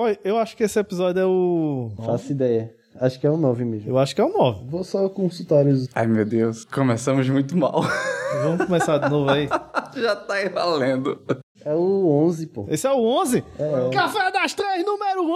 [0.00, 1.90] Olha, eu acho que esse episódio é o.
[2.06, 2.74] Faço ideia.
[2.98, 3.90] Acho que é o 9 mesmo.
[3.90, 4.64] Eu acho que é o 9.
[4.64, 5.90] Vou só consultar os.
[5.94, 6.64] Ai, meu Deus.
[6.64, 7.82] Começamos muito mal.
[8.42, 9.46] Vamos começar de novo aí.
[9.94, 11.20] Já tá aí valendo.
[11.62, 12.64] É o 11, pô.
[12.70, 13.44] Esse é o 11?
[13.58, 13.90] É.
[13.92, 15.34] Café das Três, número 11!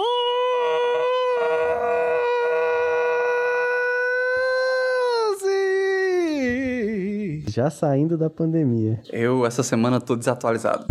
[7.51, 8.99] Já saindo da pandemia.
[9.13, 10.87] Eu, essa semana, tô desatualizado.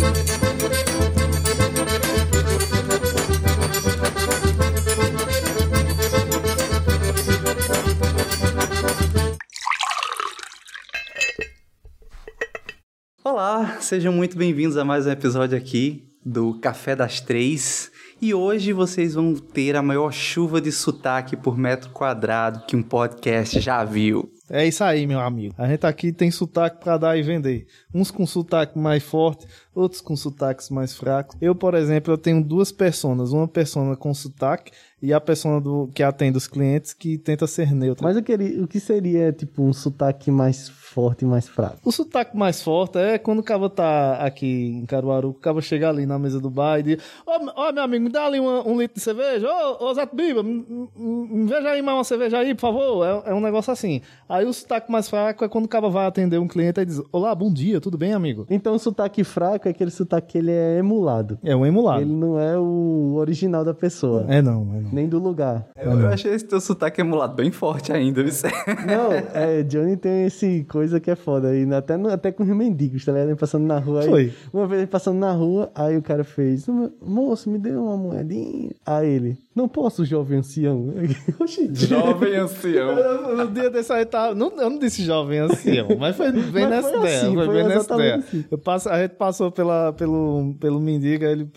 [13.85, 17.91] Sejam muito bem-vindos a mais um episódio aqui do Café das Três.
[18.19, 22.81] E hoje vocês vão ter a maior chuva de sotaque por metro quadrado que um
[22.81, 24.31] podcast já viu.
[24.49, 25.53] É isso aí, meu amigo.
[25.55, 27.67] A gente aqui tem sotaque pra dar e vender.
[27.93, 31.37] Uns com sotaque mais forte, outros com sotaques mais fracos.
[31.39, 33.33] Eu, por exemplo, eu tenho duas personas.
[33.33, 34.71] Uma persona com sotaque
[35.05, 38.05] e a persona do, que atende os clientes que tenta ser neutra.
[38.05, 41.77] Mas eu queria, o que seria, tipo, um sotaque mais forte e mais fraco?
[41.83, 45.89] O sotaque mais forte é quando o cabo tá aqui em Caruaru, o cabo chega
[45.89, 48.67] ali na mesa do bar e diz: Ô, ó, meu amigo, me dá ali uma-
[48.67, 49.47] um litro de cerveja.
[49.47, 53.05] Ô, ô Zé Biba, me, me- me veja aí mais uma cerveja aí, por favor.
[53.05, 54.01] É, é um negócio assim.
[54.27, 57.01] Aí o sotaque mais fraco é quando o cabo vai atender um cliente e diz:
[57.11, 58.45] Olá, bom dia, tudo bem, amigo?
[58.49, 61.37] Então, o sotaque fraco é aquele sotaque que ele é emulado.
[61.43, 62.01] É um emulado.
[62.01, 64.25] Ele não é o original da pessoa.
[64.29, 64.89] É não, é não.
[64.95, 65.67] Nem do lugar.
[65.77, 68.31] Eu, eu achei esse teu sotaque emulado bem forte ainda, viu?
[68.87, 71.77] Não, é, Johnny tem esse coisa que é foda aí, né?
[71.77, 73.27] até, no- até com os mendigos, tá ligado?
[73.29, 74.07] Ele Passando na rua aí.
[74.09, 74.33] Foi.
[74.53, 76.65] Uma vez ele passando na rua, aí o cara fez,
[77.01, 78.71] moço, me dê uma moedinha.
[78.85, 80.93] Aí ele, não posso, jovem ancião.
[81.39, 81.69] Oxi.
[81.73, 83.37] Jovem ancião.
[83.37, 84.35] No dia desse aí tava.
[84.35, 87.17] Não, eu não disse jovem ancião, mas foi bem Mas nessa foi ideia.
[87.21, 88.15] assim, foi, foi bem nessa ideia.
[88.17, 88.45] assim.
[88.51, 91.49] Eu passo, a gente passou pela, pelo, pelo mendigo, ele.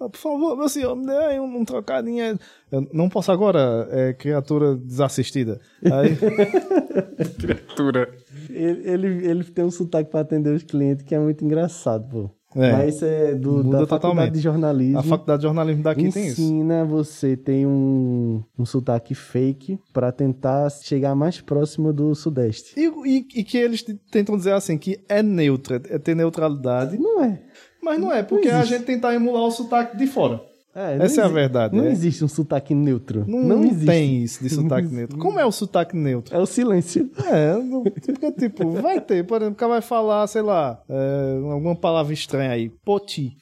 [0.00, 2.24] "Ah, Por favor, meu senhor, me dê aí um, um trocadinho.
[2.24, 2.36] aí."
[2.70, 5.60] Eu não posso agora, é criatura desassistida.
[5.84, 6.16] Aí,
[7.38, 8.08] Criatura.
[8.48, 12.30] Ele, ele, ele tem um sotaque pra atender os clientes que é muito engraçado, pô.
[12.54, 12.72] É.
[12.72, 14.32] Mas isso é do, da faculdade totalmente.
[14.34, 14.98] de jornalismo.
[14.98, 16.40] a faculdade de jornalismo daqui tem isso.
[16.40, 22.78] ensina você tem um, um sotaque fake pra tentar chegar mais próximo do sudeste.
[22.78, 26.98] E, e- e que eles tentam dizer assim, que é neutra, é ter neutralidade.
[26.98, 27.40] Não é.
[27.82, 28.74] Mas não é, porque a existe.
[28.76, 30.40] gente tentar emular o sotaque de fora.
[30.74, 31.76] É, Essa é a verdade.
[31.76, 31.90] Não é.
[31.90, 33.24] existe um sotaque neutro.
[33.28, 33.86] Não, Não, não existe.
[33.86, 35.18] tem isso de sotaque neutro.
[35.18, 36.34] Como é o sotaque neutro?
[36.34, 37.10] É o silêncio.
[37.32, 41.38] É, não- porque, tipo, vai ter, por exemplo, o cara vai falar, sei lá, é,
[41.52, 42.68] alguma palavra estranha aí.
[42.84, 43.36] Poti.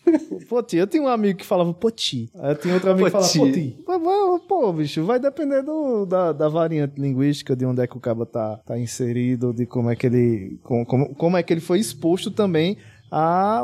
[0.48, 0.76] Poti.
[0.76, 2.30] Eu tinha um amigo que falava poti.
[2.38, 3.38] Aí eu tinha outro amigo que falava Poti.
[3.38, 3.76] poti.
[3.86, 8.00] Mas, Pô, bicho, vai depender do, da, da variante linguística, de onde é que o
[8.00, 10.58] cara tá, tá inserido, de como é que ele.
[10.62, 12.76] Como, como, como é que ele foi exposto também.
[13.10, 13.62] A,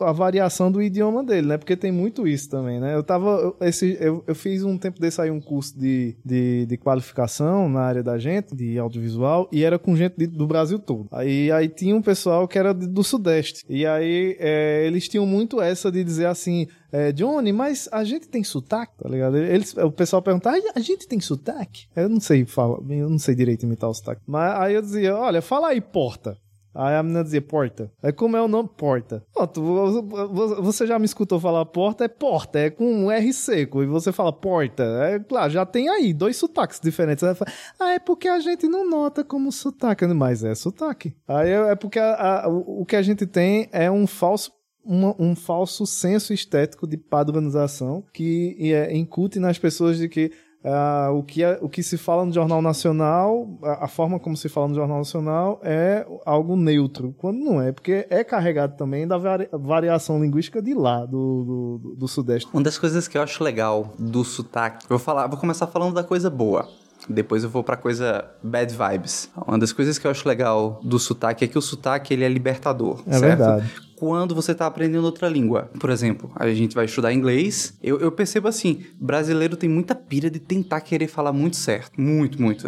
[0.00, 1.56] a variação do idioma dele, né?
[1.58, 2.94] Porque tem muito isso também, né?
[2.94, 3.54] Eu tava.
[3.60, 7.80] Esse, eu, eu fiz um tempo desse aí um curso de, de, de qualificação na
[7.82, 11.06] área da gente, de audiovisual, e era com gente de- do Brasil todo.
[11.12, 13.64] Aí, aí tinha um pessoal que era do Sudeste.
[13.68, 16.66] E aí é, eles tinham muito essa de dizer assim.
[16.92, 19.36] É, Johnny, mas a gente tem sotaque, tá ligado?
[19.36, 21.86] Eles, o pessoal perguntava, "Ah, a gente tem sotaque?
[21.94, 24.22] Eu não sei falar, eu não sei direito imitar o sotaque.
[24.26, 26.36] Mas aí eu dizia, olha, fala aí, porta.
[26.74, 27.90] Aí a menina dizia porta.
[28.02, 28.68] Aí como é o nome?
[28.76, 29.24] Porta.
[29.34, 32.04] Pronto, vo- vo- você já me escutou falar porta?
[32.04, 33.82] É porta, é com um R seco.
[33.82, 34.82] E você fala porta.
[34.84, 37.24] É claro, já tem aí dois sotaques diferentes.
[37.24, 40.06] Aí fala, ah, é porque a gente não nota como sotaque.
[40.06, 41.14] Mas é sotaque.
[41.26, 44.52] Aí é é porque a- a- o o que a gente tem é um falso
[44.84, 50.32] uma- um falso senso estético de padronização que é, incute nas pessoas de que
[50.64, 54.36] ah, o, que é- o que se fala no Jornal Nacional, a, a forma como
[54.36, 59.06] se fala no Jornal Nacional é algo neutro, quando não é, porque é carregado também
[59.06, 62.48] da vari- variação linguística de lá, do, do, do Sudeste.
[62.52, 66.04] Uma das coisas que eu acho legal do sotaque, vou falar, vou começar falando da
[66.04, 66.68] coisa boa.
[67.08, 69.30] Depois eu vou pra coisa bad vibes.
[69.46, 72.28] Uma das coisas que eu acho legal do sotaque é que o sotaque ele é
[72.28, 73.22] libertador, É certo?
[73.38, 73.72] verdade.
[74.00, 75.70] Quando você tá aprendendo outra língua.
[75.78, 77.76] Por exemplo, a gente vai estudar inglês.
[77.82, 82.00] Eu, eu percebo assim, brasileiro tem muita pira de tentar querer falar muito certo.
[82.00, 82.66] Muito, muito.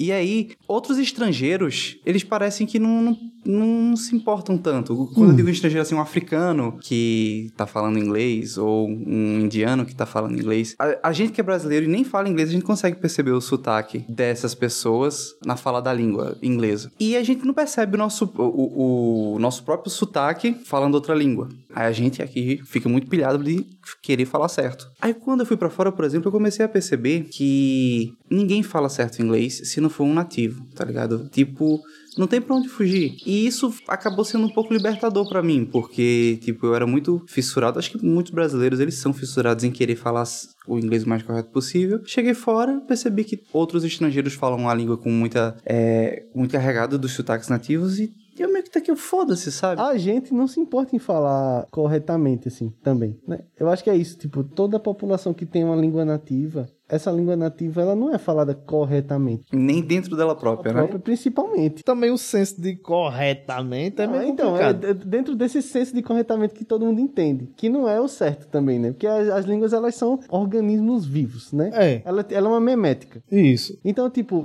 [0.00, 5.08] E aí, outros estrangeiros, eles parecem que não, não, não se importam tanto.
[5.14, 9.94] Quando eu digo estrangeiro, assim, um africano que tá falando inglês, ou um indiano que
[9.94, 10.74] tá falando inglês.
[10.78, 13.40] A, a gente que é brasileiro e nem fala inglês, a gente consegue perceber o
[13.40, 16.90] sotaque dessas pessoas na fala da língua inglesa.
[16.98, 21.14] E a gente não percebe o nosso, o, o- o nosso próprio sotaque falando outra
[21.14, 21.50] língua.
[21.74, 23.66] Aí a gente aqui fica muito pilhado de
[24.02, 24.88] querer falar certo.
[25.02, 28.88] Aí quando eu fui para fora, por exemplo, eu comecei a perceber que ninguém fala
[28.88, 31.28] certo inglês se não for um nativo, tá ligado?
[31.30, 31.78] Tipo,
[32.16, 33.16] não tem pra onde fugir.
[33.26, 37.78] E isso acabou sendo um pouco libertador para mim, porque, tipo, eu era muito fissurado.
[37.78, 40.24] Acho que muitos brasileiros, eles são fissurados em querer falar
[40.66, 42.00] o inglês o mais correto possível.
[42.06, 47.12] Cheguei fora, percebi que outros estrangeiros falam a língua com muita, é, muito carregado dos
[47.12, 49.80] sotaques nativos e eu meio que tá aqui, foda-se, sabe?
[49.80, 53.40] A gente não se importa em falar corretamente, assim, também, né?
[53.58, 57.10] Eu acho que é isso, tipo, toda a população que tem uma língua nativa, essa
[57.10, 59.46] língua nativa, ela não é falada corretamente.
[59.52, 61.00] Nem dentro dela própria, própria, né?
[61.02, 61.82] Principalmente.
[61.82, 64.94] Também o senso de corretamente é meio Ah, então, é complicado.
[64.98, 68.46] d- dentro desse senso de corretamente que todo mundo entende, que não é o certo
[68.48, 68.90] também, né?
[68.92, 71.70] Porque as, as línguas, elas são organismos vivos, né?
[71.72, 72.02] É.
[72.04, 73.22] Ela, ela é uma memética.
[73.30, 73.78] Isso.
[73.84, 74.42] Então, tipo,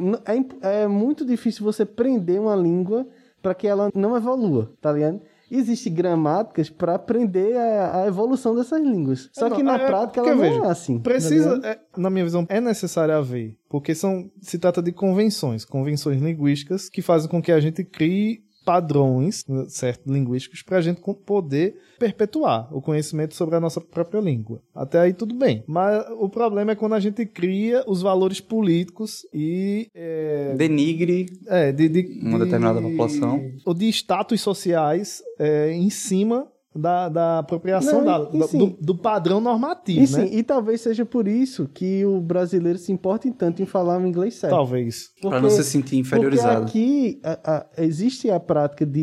[0.62, 3.06] é, é muito difícil você prender uma língua
[3.42, 5.22] para que ela não evolua, tá ligado?
[5.50, 9.30] Existem gramáticas para aprender a, a evolução dessas línguas.
[9.32, 10.98] Só É, que não, na é, prática porque, ela não veja, é assim.
[10.98, 11.66] tá Precisa, ligado?
[11.66, 16.90] é, na minha visão, é necessário haver, porque são, se trata de convenções, convenções linguísticas
[16.90, 21.78] que fazem com que a gente crie padrões, né, certo, linguísticos, para a gente poder
[21.98, 24.60] perpetuar o conhecimento sobre a nossa própria língua.
[24.76, 25.64] Até aí tudo bem.
[25.66, 31.72] Mas o problema é quando a gente cria os valores políticos e é, Denigre é,
[31.72, 33.52] de, de- Uma de- determinada população.
[33.66, 36.46] Ou de status sociais é, em cima
[36.78, 38.58] da, da apropriação Não, da- e- da- sim.
[38.58, 40.06] do, do padrão normativo, E né?
[40.28, 44.06] sim, e talvez seja por isso que o brasileiro se importe tanto em falar o
[44.06, 44.54] inglês certo.
[44.54, 45.12] Talvez.
[45.22, 46.62] Pra não se sentir inferiorizado.
[46.66, 49.02] Porque aqui a- a- existe a prática de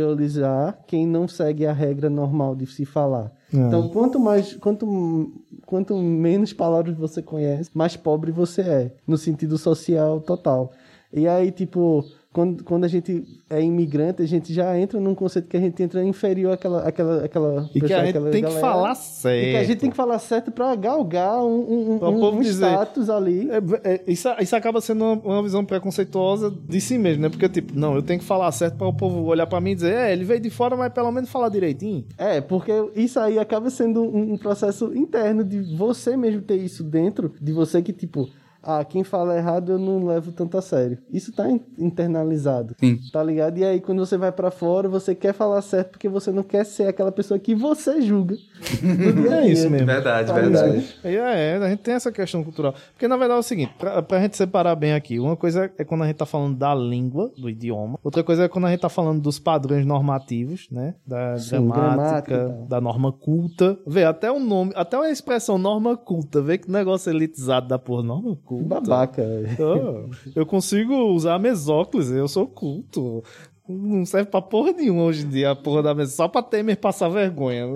[0.00, 3.32] inferiorizar quem não segue a regra normal de se falar.
[3.52, 3.56] É.
[3.56, 5.32] Então, quanto mais, quanto,
[5.66, 10.72] quanto menos palavras você conhece, mais pobre você é, no sentido social total.
[11.12, 15.48] E aí, tipo, quando, quando a gente é imigrante, a gente já entra num conceito
[15.48, 18.40] que a gente entra inferior àquela, àquela, àquela E que pessoa, a gente tem que
[18.42, 18.60] galera.
[18.60, 19.50] falar E certo.
[19.50, 22.40] que a gente tem que falar certo pra galgar um, um, Pra um, povo um
[22.40, 23.48] dizer, status ali.
[23.50, 27.28] É, é, isso, isso acaba sendo uma, uma visão preconceituosa de si mesmo, né?
[27.28, 29.74] Porque, tipo, não, eu tenho que falar certo para o povo olhar para mim e
[29.74, 32.04] dizer, é, ele veio de fora, mas pelo menos falar direitinho.
[32.16, 36.84] É, porque isso aí acaba sendo um, um processo interno de você mesmo ter isso
[36.84, 38.28] dentro de você que, tipo,
[38.62, 40.98] ah, quem fala errado eu não levo tanto a sério.
[41.12, 42.74] Isso tá in- internalizado.
[42.78, 42.98] Sim.
[43.12, 43.58] Tá ligado?
[43.58, 46.64] E aí, quando você vai pra fora, você quer falar certo porque você não quer
[46.64, 48.36] ser aquela pessoa que você julga.
[49.30, 49.86] É isso mesmo.
[49.86, 50.72] Verdade, Tá verdade.
[50.76, 50.86] ligado?
[51.04, 52.74] É, é, a gente tem essa questão cultural.
[52.92, 55.84] Porque, na verdade, é o seguinte, pra, pra gente separar bem aqui, uma coisa é
[55.84, 58.80] quando a gente tá falando da língua, do idioma, outra coisa é quando a gente
[58.80, 60.94] tá falando dos padrões normativos, né?
[61.06, 63.78] Da Sim, gramática gramática, da norma culta.
[63.86, 68.02] Vê, até o nome, até a expressão norma culta, vê que negócio elitizado da porra,
[68.02, 68.49] norma culta.
[68.58, 69.22] Babaca.
[69.22, 69.48] velho.
[69.60, 73.22] Ah, eu consigo usar mesóclise, eu sou culto.
[73.68, 76.76] Não serve pra porra nenhuma hoje em dia a porra da mesa, só pra Temer
[76.76, 77.66] passar vergonha.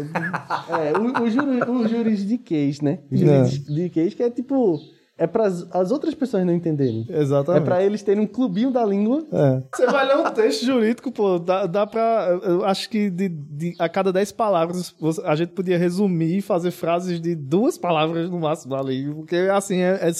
[0.68, 2.98] É, o, o, juri, o juridiquês, né?
[3.12, 3.44] O É.
[3.44, 4.80] juridiquês que é tipo...
[5.16, 7.06] É para as outras pessoas não entenderem.
[7.08, 7.64] É Exatamente.
[7.64, 9.62] pra eles terem um clubinho da língua É.
[9.72, 12.38] Você vai ler um texto jurídico, pô, dá, dá pra.
[12.42, 14.92] Eu acho que de, de- a cada 10 palavras
[15.24, 19.08] a gente podia resumir e fazer frases de duas palavras no máximo ali.
[19.14, 20.10] Porque, assim, é, é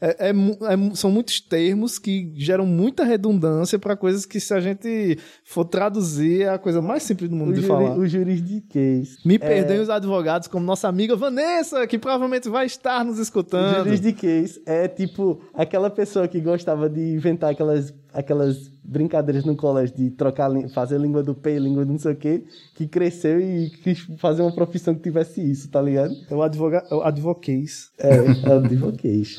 [0.00, 4.60] é- é é são muitos termos que geram muita redundância pra coisas que, se a
[4.60, 7.98] gente for traduzir, é a coisa mais simples do mundo o, de juri, falar.
[7.98, 9.16] o juridiquês.
[9.24, 13.88] Me perdoem os advogados, como nossa amiga Vanessa, que provavelmente vai estar nos O escutando.
[14.36, 20.10] Juridiquês é tipo aquela pessoa que gostava de inventar aquelas, aquelas brincadeiras no colégio de
[20.10, 22.44] trocar, fazer língua do P, língua do não sei o quê,
[22.74, 26.14] que cresceu e quis fazer uma profissão que tivesse isso, tá ligado?
[26.30, 27.90] É o, advoga, é advoquês.
[27.98, 29.38] É, é advoquês.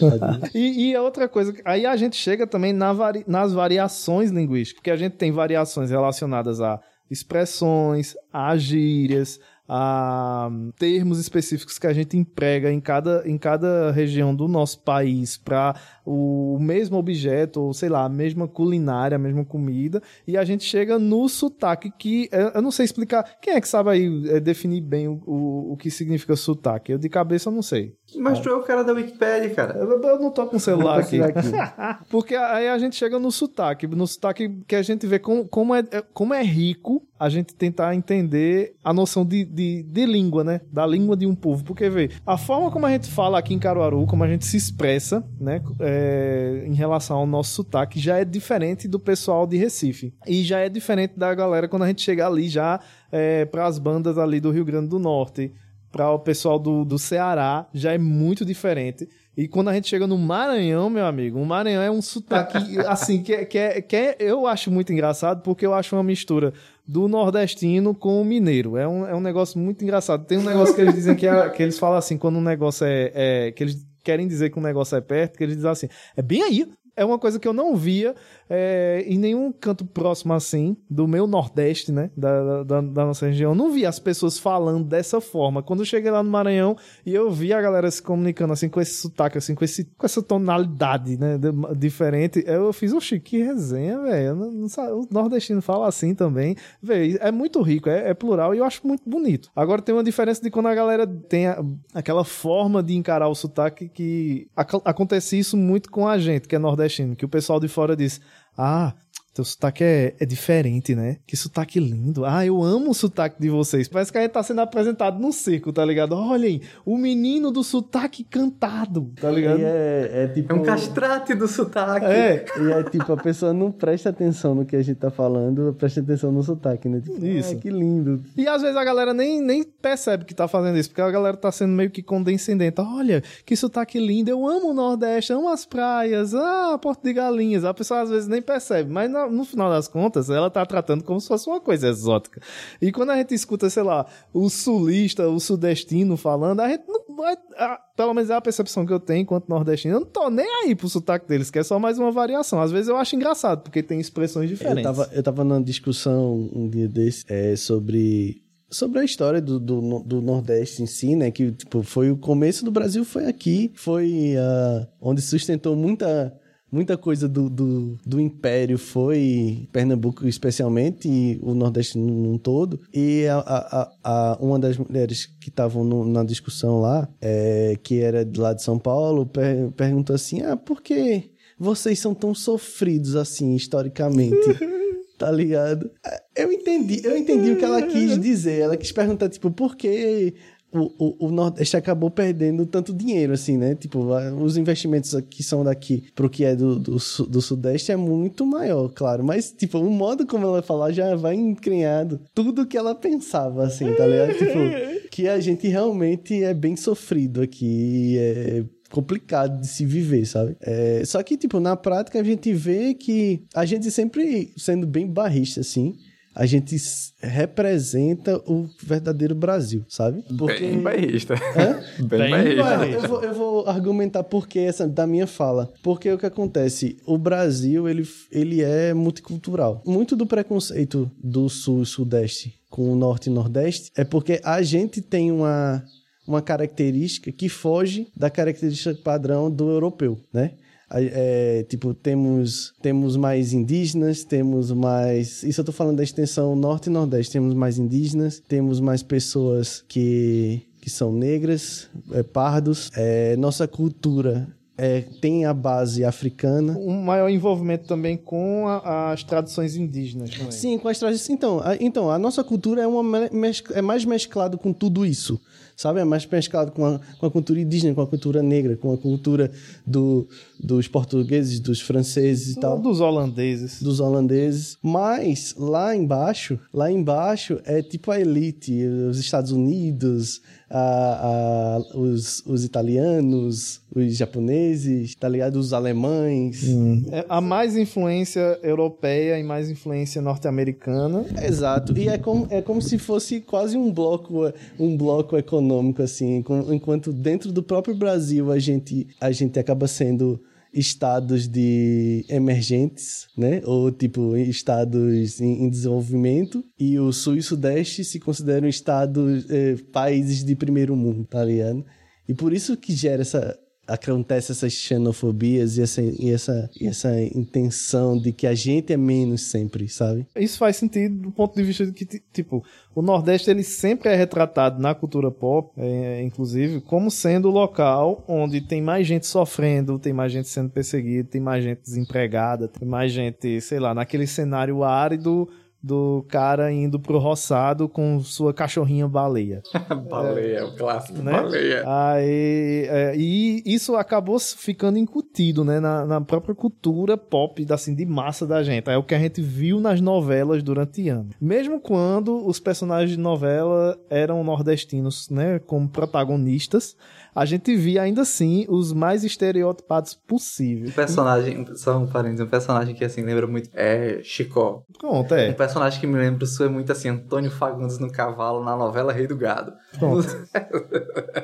[0.53, 4.80] E, e a outra coisa, aí a gente chega também na vari- nas variações linguísticas,
[4.80, 11.94] porque a gente tem variações relacionadas a expressões, a gírias, a termos específicos que a
[11.94, 17.74] gente emprega em cada, em cada região do nosso país para o mesmo objeto, ou
[17.74, 22.30] sei lá, a mesma culinária, a mesma comida, e a gente chega no sotaque que,
[22.31, 25.78] eu não sei explicar, quem é que sabe aí eh, definir bem o, o, o
[25.78, 26.92] que significa sotaque?
[26.92, 27.95] Eu de cabeça não sei.
[28.16, 29.78] Mas tu é o cara da Wikipedia, cara.
[29.78, 31.21] Eu, eu não tô com o celular aqui.
[31.21, 31.52] Aqui.
[32.09, 35.76] Porque aí a gente chega no sotaque, no sotaque que a gente vê como, como,
[35.76, 35.83] é,
[36.14, 40.61] como é rico a gente tentar entender a noção de, de, de língua, né?
[40.71, 41.64] Da língua de um povo.
[41.64, 44.56] Porque, vê, a forma como a gente fala aqui em Caruaru, como a gente se
[44.56, 45.61] expressa, né?
[45.80, 50.14] é, em relação ao nosso sotaque, já é diferente do pessoal de Recife.
[50.26, 52.80] E já é diferente da galera quando a gente chega ali já
[53.11, 55.54] é, para as bandas ali do Rio Grande do Norte
[55.97, 59.09] para o pessoal do, do Ceará já é muito diferente.
[59.35, 63.21] E quando a gente chega no Maranhão, meu amigo, o Maranhão é um sotaque, assim,
[63.21, 66.54] que, é, que, é, que é, eu acho muito engraçado, porque eu acho uma mistura
[66.87, 68.77] do nordestino com o mineiro.
[68.77, 70.25] É um, é um negócio muito engraçado.
[70.25, 72.85] Tem um negócio que eles dizem que, é, que eles falam assim, quando um negócio
[72.85, 75.89] é, é, que eles querem dizer que um negócio é perto, que eles dizem assim,
[76.16, 76.68] é bem aí.
[76.95, 78.16] É uma coisa que eu não via
[78.49, 82.09] é, em nenhum canto próximo assim, do meu Nordeste, né?
[82.16, 83.54] Da, da, da, nossa região.
[83.54, 85.61] Não vi as pessoas falando dessa forma.
[85.61, 86.75] Quando eu cheguei lá no Maranhão
[87.06, 90.06] e eu vi a galera se comunicando assim, com esse sotaque, assim, com, esse, com
[90.06, 91.37] essa tonalidade, né?
[91.77, 94.68] Diferente, eu fiz, oxi, que resenha, velho.
[94.94, 96.56] O nordestino fala assim também.
[96.81, 99.49] Velho, é muito rico, é, é, plural e eu acho muito bonito.
[99.56, 101.63] Agora tem uma diferença de quando a galera tem a,
[101.94, 106.59] aquela forma de encarar o sotaque que acontece isso muito com a gente, que é
[106.59, 108.21] nordestino, que o pessoal de fora diz
[108.57, 108.94] ah,
[109.37, 111.17] teu sotaque é, é diferente, né?
[111.27, 112.25] Que sotaque lindo.
[112.25, 113.87] Ah, eu amo o sotaque de vocês.
[113.87, 116.13] Parece que a gente tá sendo apresentado no circo, tá ligado?
[116.13, 119.59] Olhem, o menino do sotaque cantado, tá ligado?
[119.61, 120.51] É, é, tipo...
[120.51, 122.07] é um castrate do sotaque.
[122.07, 122.45] É.
[122.59, 125.99] E é tipo, a pessoa não presta atenção no que a gente tá falando, presta
[125.99, 126.99] atenção no sotaque, né?
[126.99, 127.53] Tipo, isso.
[127.53, 128.23] Ah, que lindo.
[128.35, 131.37] E às vezes a galera nem, nem percebe que tá fazendo isso, porque a galera
[131.37, 132.81] tá sendo meio que condescendente.
[132.81, 137.63] Olha, que sotaque lindo, eu amo o Nordeste, amo as praias, ah, Porto de Galinhas.
[137.63, 141.04] A pessoa às vezes nem percebe, mas na, no final das contas, ela tá tratando
[141.04, 142.42] como se fosse uma coisa exótica.
[142.81, 147.16] E quando a gente escuta, sei lá, o sulista, o sudestino falando, a gente não
[147.16, 147.36] vai.
[147.57, 149.96] A, pelo menos é a percepção que eu tenho enquanto nordestino.
[149.96, 152.62] Eu não tô nem aí pro sotaque deles, que é só mais uma variação.
[152.62, 154.86] Às vezes eu acho engraçado, porque tem expressões diferentes.
[154.86, 159.60] Eu tava, eu tava numa discussão um dia desse é, sobre sobre a história do,
[159.60, 161.31] do, do, Nordeste em si, né?
[161.31, 166.38] Que tipo, foi o começo do Brasil, foi aqui, foi uh, onde sustentou muita
[166.71, 172.80] muita coisa do, do, do, Império foi Pernambuco especialmente e o Nordeste num todo.
[172.94, 178.26] E a, a, a uma das mulheres que estavam na discussão lá, é, que era
[178.26, 183.16] de lá de São Paulo, per, perguntou assim, ah, por que vocês são tão sofridos
[183.16, 184.38] assim, historicamente?
[185.18, 185.90] tá ligado?
[186.36, 188.59] Eu entendi, eu entendi o que ela quis dizer.
[188.59, 190.36] Ela quis perguntar, tipo, por que
[190.71, 193.74] o, o, o, Nordeste acabou perdendo tanto dinheiro, assim, né?
[193.74, 194.00] Tipo,
[194.40, 198.90] os investimentos que são daqui pro que é do, do, do, Sudeste é muito maior,
[198.90, 199.24] claro.
[199.24, 203.94] Mas, tipo, o modo como ela falar já vai encrenhado tudo que ela pensava, assim,
[203.94, 204.33] tá ligado?
[204.33, 210.56] tipo, que a gente realmente é bem sofrido aqui, é complicado de se viver, sabe?
[210.62, 215.07] É, só que, tipo, na prática a gente vê que a gente sempre sendo bem
[215.07, 215.95] barrista, assim,
[216.37, 216.75] a gente
[217.19, 220.23] representa o verdadeiro Brasil, sabe?
[220.37, 220.67] Porque...
[220.67, 221.33] Bem bairrista.
[221.97, 223.06] Bem, Bem bairrista.
[223.06, 225.73] Eu vou, eu vou argumentar por que essa da minha fala.
[225.81, 226.97] Porque o que acontece?
[227.07, 229.81] O Brasil, ele, ele é multicultural.
[229.83, 234.61] Muito do preconceito do sul e sudeste com o norte e nordeste é porque a
[234.61, 235.83] gente tem uma
[236.27, 240.51] uma característica que foge da característica padrão do europeu, né?
[240.89, 245.44] É, tipo, temos, temos mais indígenas, temos mais.
[245.44, 247.33] Isso eu tô falando da extensão norte e nordeste.
[247.33, 252.89] Temos mais indígenas, temos mais pessoas que, que são negras, é, pardos.
[252.95, 256.77] É, nossa cultura é, tem a base africana.
[256.77, 260.51] Um maior envolvimento também com a, as tradições indígenas, é?
[260.51, 261.29] Sim, com as tradições.
[261.31, 263.25] Então, a, então, a nossa cultura é, uma,
[263.73, 265.41] é mais mesclado com tudo isso
[265.78, 266.00] sabe?
[266.00, 268.98] É mais pescado com a, com a cultura indígena, com a cultura negra, com a
[268.98, 269.52] cultura
[269.86, 270.28] do,
[270.60, 272.80] dos portugueses, dos franceses e tal.
[272.80, 273.81] Dos holandeses.
[273.81, 274.78] Dos holandeses.
[274.81, 282.44] Mas lá embaixo, lá embaixo é tipo a elite, os Estados Unidos, a, a, os,
[282.45, 285.56] os italianos, os japoneses, tá ligado?
[285.57, 286.68] Os alemães.
[286.68, 287.06] Hum.
[287.12, 291.26] É, a mais influência europeia e mais influência norte-americana.
[291.42, 291.97] Exato.
[291.97, 296.44] E é como, é como se fosse quase um bloco, um bloco econômico, assim.
[296.69, 300.40] Enquanto dentro do próprio Brasil a gente, a gente acaba sendo
[300.78, 303.62] estados de emergentes, né?
[303.66, 309.76] Ou tipo estados em, em desenvolvimento e o sul e sudeste se consideram estados eh,
[309.92, 311.84] países de primeiro mundo, tá ligado?
[312.28, 317.21] E por isso que gera essa acontece essas xenofobias e essa, e essa, e essa
[317.21, 320.25] intenção de que a gente é menos sempre, sabe?
[320.35, 322.63] Isso faz sentido do ponto de vista de que, tipo,
[322.94, 328.23] o Nordeste ele sempre é retratado na cultura pop, é, inclusive, como sendo o local
[328.27, 332.87] onde tem mais gente sofrendo, tem mais gente sendo perseguida, tem mais gente desempregada, tem
[332.87, 335.47] mais gente, sei lá, naquele cenário árido
[335.81, 339.62] do cara indo pro roçado com sua cachorrinha baleia.
[340.10, 341.31] baleia, é, o clássico né?
[341.31, 341.84] baleia.
[341.86, 348.06] Aí, é, e isso acabou ficando incutido, né, na, na própria cultura pop, assim, de
[348.06, 348.90] massa da gente.
[348.90, 351.36] É o que a gente viu nas novelas durante anos.
[351.40, 356.96] Mesmo quando os personagens de novela eram nordestinos, né, como protagonistas,
[357.37, 360.89] a gente via ainda assim os mais estereotipados possíveis.
[360.89, 364.81] Um personagem, só um parênteses, um personagem que assim lembra muito é Chicó.
[364.97, 365.49] Pronto, é.
[365.51, 369.13] Um personagem que me lembra isso é muito assim, Antônio Fagundes no cavalo na novela
[369.13, 369.71] Rei do Gado.
[369.99, 370.27] Pronto.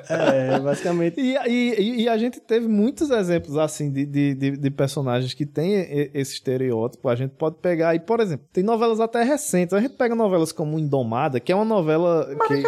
[0.09, 1.19] É, basicamente.
[1.19, 5.45] E, e, e a gente teve muitos exemplos assim de, de, de, de personagens que
[5.45, 7.07] têm e- esse estereótipo.
[7.07, 9.73] A gente pode pegar aí, por exemplo, tem novelas até recentes.
[9.73, 12.63] A gente pega novelas como Indomada, que é uma novela que.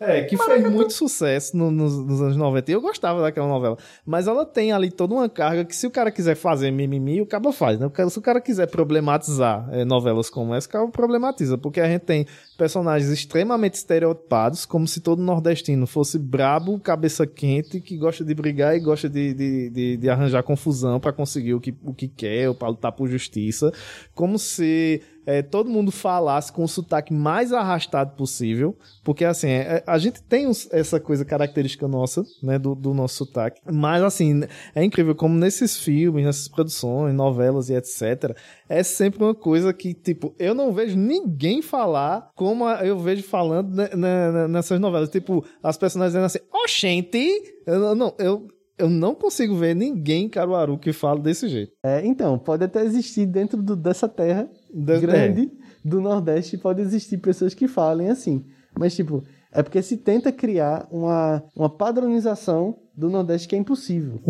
[0.00, 2.70] É, que fez muito sucesso no- nos, nos anos 90.
[2.70, 3.76] E eu gostava daquela novela.
[4.06, 7.26] Mas ela tem ali toda uma carga que, se o cara quiser fazer mimimi, o
[7.26, 7.90] cara faz, né?
[8.08, 11.58] Se o cara quiser problematizar é, novelas como essa, o cara problematiza.
[11.58, 12.26] Porque a gente tem
[12.56, 18.76] personagens extremamente estereotipados, como se todo nordestino fosse brabo, cabeça quente, que gosta de brigar
[18.76, 22.48] e gosta de, de, de, de arranjar confusão pra conseguir o que, o que quer,
[22.48, 23.72] ou pra lutar por justiça.
[24.14, 29.82] Como se é, todo mundo falasse com o sotaque mais arrastado possível, porque assim, é-
[29.86, 34.42] a gente tem uns- essa coisa característica nossa, né, do, do nosso sotaque, mas assim,
[34.74, 38.34] é incrível como nesses filmes, nessas produções, novelas e etc,
[38.68, 43.74] é sempre uma coisa que, tipo, eu não vejo ninguém falar como eu vejo falando
[43.74, 47.26] ne- ne- ne- nessas novelas, tipo, as personagens dizendo assim, oxente,
[47.66, 48.48] eu, não, eu...
[48.78, 51.72] Eu não consigo ver ninguém em Caruaru que fala desse jeito.
[51.84, 55.50] É, então, pode até existir dentro do- dessa terra Da- grande
[55.84, 58.44] do Nordeste, pode existir pessoas que falem assim.
[58.78, 64.20] Mas, tipo, é porque se tenta criar uma, uma padronização do Nordeste que é impossível.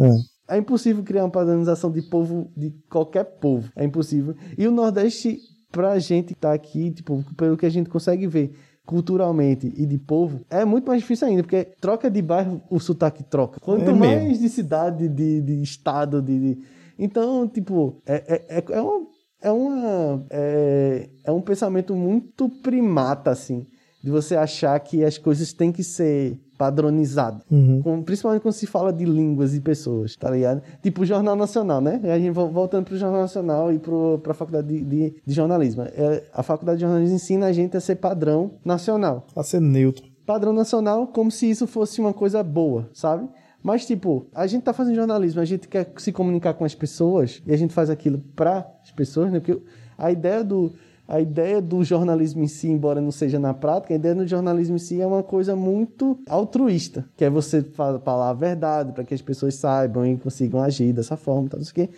[0.48, 3.70] É impossível criar uma padronização de povo, de qualquer povo.
[3.76, 4.34] É impossível.
[4.56, 5.38] E o Nordeste,
[5.70, 8.54] pra gente que tá aqui, tipo, pelo que a gente consegue ver
[8.88, 13.23] culturalmente e de povo, é muito mais difícil ainda, porque troca de bairro, o sotaque
[13.23, 13.61] troca.
[13.61, 14.42] Quanto É mais mesmo.
[14.42, 16.59] de cidade, de, de estado, de, de-
[16.99, 19.07] Então, tipo, é, é, é, é uma...
[19.40, 23.66] É, uma é, é um pensamento muito primata, assim,
[24.08, 27.42] de você achar que as coisas têm que ser padronizadas.
[27.82, 30.62] Com- principalmente quando se fala de línguas e pessoas, tá ligado?
[30.82, 32.00] Tipo o Jornal Nacional, né?
[32.04, 35.82] A gente vo- voltando pro Jornal Nacional e pro, pra faculdade de, de, de jornalismo.
[35.82, 39.26] É, a faculdade de jornalismo ensina a gente a ser padrão nacional.
[39.34, 40.04] Pra ser neutro.
[40.26, 43.28] Padrão nacional como se isso fosse uma coisa boa, sabe?
[43.62, 47.42] Mas, tipo, a gente tá fazendo jornalismo, a gente quer se comunicar com as pessoas
[47.46, 49.40] e a gente faz aquilo para as pessoas, né?
[49.40, 49.60] Porque
[49.96, 50.72] a ideia do,
[51.08, 54.76] a ideia do jornalismo em si, embora não seja na prática, a ideia do jornalismo
[54.76, 59.02] em si é uma coisa muito altruísta, que é você fa- falar a verdade para
[59.04, 61.88] que as pessoas saibam e consigam agir dessa forma, tal, não.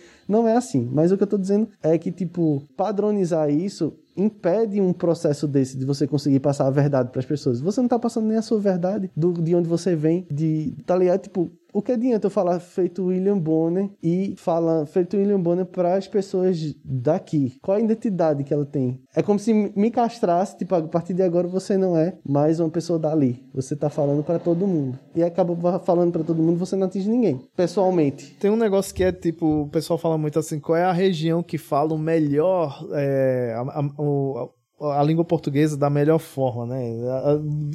[0.41, 0.89] Não é assim.
[0.91, 5.77] Mas o que eu tô dizendo é que, tipo, padronizar isso impede um processo desse
[5.77, 7.59] de você conseguir passar a verdade para as pessoas.
[7.61, 10.95] Você não tá passando nem a sua verdade do, de onde você vem, de tá
[10.95, 11.21] ligado?
[11.21, 15.95] Tipo, o que adianta eu falar feito William Bonner e falar feito William Bonner para
[15.95, 17.57] as pessoas daqui?
[17.61, 19.01] Qual a identidade que ela tem?
[19.15, 22.69] É como se me castrasse, tipo, a partir de agora você não é mais uma
[22.69, 23.43] pessoa dali.
[23.53, 24.97] Você tá falando para todo mundo.
[25.15, 28.35] E acaba falando para todo mundo, você não atinge ninguém, pessoalmente.
[28.39, 31.41] Tem um negócio que é tipo, o pessoal fala muito assim, qual é a região
[31.43, 34.49] que fala o melhor, é, a, a- a-
[34.99, 36.83] a língua portuguesa da melhor forma, né?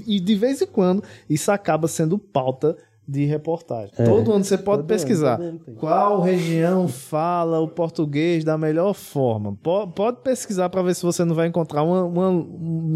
[0.09, 2.77] E de vez em quando isso acaba sendo pauta
[3.09, 3.93] de reportagem.
[4.05, 9.57] Todo ano você pode Todo pesquisar ano qual região fala o português da melhor forma.
[9.63, 12.47] Po- Pode, pesquisar para ver se você não vai encontrar uma, uma-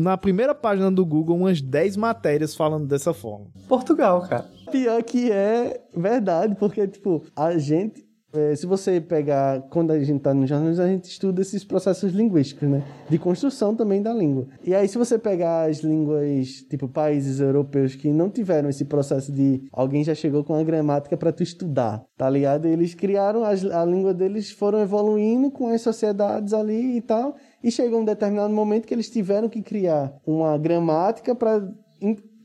[0.03, 3.47] na primeira página do Google umas 10 matérias falando dessa forma.
[3.69, 4.47] Portugal, cara.
[4.73, 8.05] Pior que é verdade, porque, tipo, a gente.
[8.33, 9.63] É, se você pegar.
[9.71, 12.83] Quando a gente tá no jornalismo, a gente estuda esses processos linguísticos, né?
[13.09, 14.47] De construção também da língua.
[14.65, 19.33] E aí, se você pegar as línguas, tipo, países europeus que não tiveram esse processo
[19.33, 22.67] de alguém já chegou com a gramática para tu estudar, tá ligado?
[22.67, 27.37] Eles criaram, as, a língua deles foram evoluindo com as sociedades ali e tal.
[27.63, 31.63] E chegou um determinado momento que eles tiveram que criar uma gramática para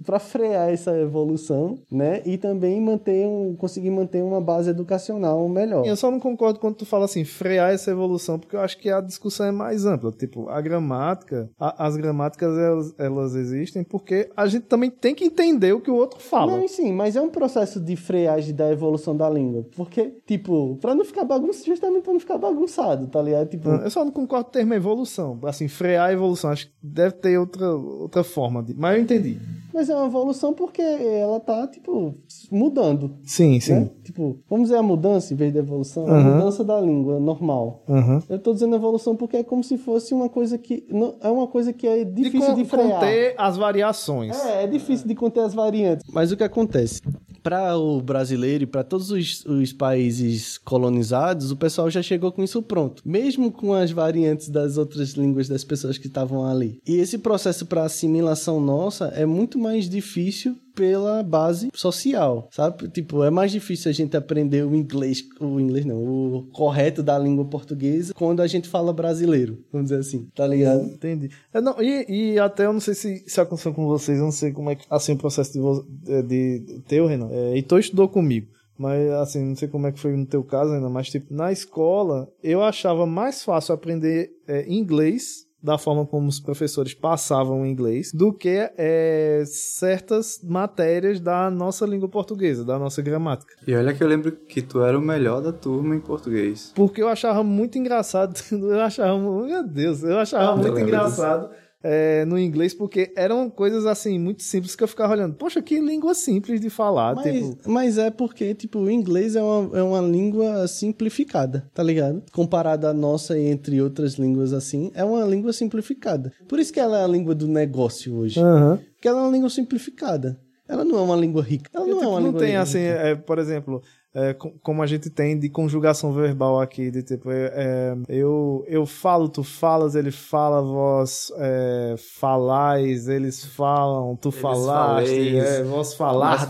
[0.05, 2.21] para frear essa evolução, né?
[2.25, 5.85] E também manter um, conseguir manter uma base educacional melhor.
[5.85, 8.89] Eu só não concordo quando tu fala assim, frear essa evolução, porque eu acho que
[8.89, 10.11] a discussão é mais ampla.
[10.11, 15.25] Tipo, a gramática, a- as gramáticas elas, elas existem porque a gente também tem que
[15.25, 16.57] entender o que o outro fala.
[16.57, 19.65] Não, sim, mas é um processo de freagem da evolução da língua.
[19.75, 23.49] Porque, tipo, pra não ficar bagunçado, justamente pra não ficar bagunçado, tá ligado?
[23.49, 25.39] Tipo, Eu só não concordo com o termo evolução.
[25.43, 26.49] Assim, frear a evolução.
[26.51, 28.61] Acho que deve ter outra, outra forma.
[28.63, 28.73] De...
[28.73, 29.37] Mas eu entendi.
[29.75, 32.15] Mas é uma evolução porque ela tá, tipo,
[32.51, 33.11] mudando.
[33.23, 33.73] Sim, sim.
[33.73, 33.89] Né?
[34.03, 36.07] Tipo, vamos dizer a mudança em vez da evolução?
[36.07, 36.23] A Uhum.
[36.35, 37.83] mudança da língua normal.
[37.89, 38.23] Aham.
[38.29, 40.85] Eu tô dizendo evolução porque é como se fosse uma coisa que.
[40.89, 42.91] não- é uma coisa que é De difícil con- de frear.
[42.99, 44.45] conter as variações.
[44.45, 46.05] É, é difícil de conter as variantes.
[46.11, 47.01] Mas o que acontece?
[47.45, 52.43] Para o brasileiro e para todos os, os países colonizados, o pessoal já chegou com
[52.43, 56.79] isso pronto, mesmo com as variantes das outras línguas das pessoas que estavam ali.
[56.87, 62.89] E esse processo para assimilação nossa é muito mais difícil pela base social, sabe?
[62.89, 67.17] Tipo, é mais difícil a gente aprender o inglês, o inglês não, o correto da
[67.17, 70.83] língua portuguesa quando a gente fala brasileiro, vamos dizer assim, tá ligado?
[70.83, 71.29] Entendi.
[71.53, 74.31] É, não, e, e até eu não sei se, se aconteceu com vocês, eu não
[74.31, 77.29] sei como é que, assim, o processo de, de, de teu, Renan.
[77.31, 78.47] É, Heitor estudou comigo.
[78.77, 81.51] Mas, assim, não sei como é que foi no teu caso ainda, mas, tipo, na
[81.51, 87.65] escola, eu achava mais fácil aprender é, inglês da forma como os professores passavam o
[87.65, 93.53] inglês do que é, certas matérias da nossa língua portuguesa, da nossa gramática.
[93.67, 96.71] E olha que eu lembro que tu era o melhor da turma em português.
[96.75, 98.39] Porque eu achava muito engraçado.
[98.75, 99.17] Eu achava.
[99.17, 101.49] Meu Deus, eu achava Ah, muito engraçado.
[101.87, 105.35] É, no inglês, porque eram coisas assim, muito simples que eu ficava olhando.
[105.35, 107.13] Poxa, que língua simples de falar.
[107.13, 111.83] Mas, tipo, mas é porque, tipo, o inglês é uma, é uma língua simplificada, tá
[111.83, 112.23] ligado?
[112.31, 116.33] Comparada à nossa e entre outras línguas assim, é uma língua simplificada.
[116.47, 118.39] Por isso que ela é a língua do negócio hoje.
[118.39, 118.79] aham.
[118.95, 120.39] Porque ela é uma língua simplificada.
[120.67, 121.69] Ela não é uma língua rica.
[121.71, 122.61] Ela não tipo, é uma não língua tem rica.
[122.61, 123.83] assim, é, por exemplo,
[124.15, 128.63] é, co- como a gente tem de conjugação verbal aqui, de tipo, é, é, eu,
[128.67, 135.63] eu falo, tu falas, ele fala, vós é, falais, eles falam, tu falaste, faleis, é,
[135.63, 136.49] vós falastes.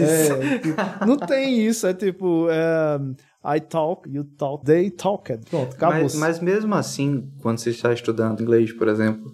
[0.00, 5.40] É, tipo, não tem isso, é tipo, é, I talk, you talk, they talked.
[5.50, 6.02] Pronto, acabou.
[6.02, 9.32] Mas, mas mesmo assim, quando você está estudando inglês, por exemplo,